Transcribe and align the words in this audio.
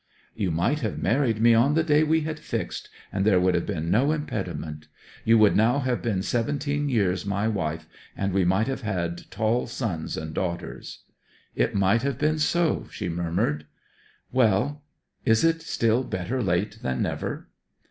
'You 0.33 0.49
might 0.49 0.79
have 0.79 0.97
married 0.97 1.39
me 1.39 1.53
on 1.53 1.75
the 1.75 1.83
day 1.83 2.01
we 2.03 2.21
had 2.21 2.39
fixed, 2.39 2.89
and 3.13 3.23
there 3.23 3.39
would 3.39 3.53
have 3.53 3.67
been 3.67 3.91
no 3.91 4.11
impediment. 4.13 4.87
You 5.23 5.37
would 5.37 5.55
now 5.55 5.77
have 5.77 6.01
been 6.01 6.23
seventeen 6.23 6.89
years 6.89 7.23
my 7.23 7.47
wife, 7.47 7.85
and 8.17 8.33
we 8.33 8.43
might 8.43 8.65
have 8.65 8.81
had 8.81 9.29
tall 9.29 9.67
sons 9.67 10.17
and 10.17 10.33
daughters.' 10.33 11.03
'It 11.53 11.75
might 11.75 12.01
have 12.01 12.17
been 12.17 12.39
so,' 12.39 12.87
she 12.89 13.09
murmured. 13.09 13.67
'Well 14.31 14.81
is 15.23 15.43
it 15.43 15.61
still 15.61 16.03
better 16.03 16.41
late 16.41 16.79
than 16.81 17.03
never?' 17.03 17.49